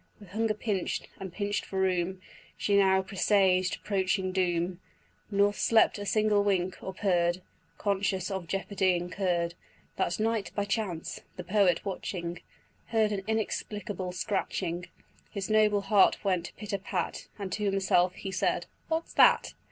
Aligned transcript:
With 0.19 0.29
hunger 0.29 0.55
pinch'd, 0.55 1.09
and 1.19 1.31
pinch'd 1.31 1.63
for 1.63 1.79
room, 1.79 2.21
She 2.57 2.75
now 2.75 3.03
presaged 3.03 3.75
approaching 3.75 4.31
doom, 4.31 4.79
Nor 5.29 5.53
slept 5.53 5.99
a 5.99 6.07
single 6.07 6.43
wink, 6.43 6.79
or 6.81 6.91
purr'd, 6.91 7.43
Conscious 7.77 8.31
of 8.31 8.47
jeopardy 8.47 8.95
incurr'd. 8.99 9.53
That 9.97 10.19
night, 10.19 10.49
by 10.55 10.65
chance, 10.65 11.19
the 11.37 11.43
poet 11.43 11.85
watching, 11.85 12.41
Heard 12.87 13.11
an 13.11 13.21
inexplicable 13.27 14.11
scratching; 14.11 14.87
His 15.29 15.51
noble 15.51 15.81
heart 15.81 16.23
went 16.25 16.51
pit 16.57 16.73
a 16.73 16.79
pat, 16.79 17.27
And 17.37 17.51
to 17.51 17.65
himself 17.65 18.15
he 18.15 18.31
said 18.31 18.65
"What's 18.87 19.13
that?" 19.13 19.53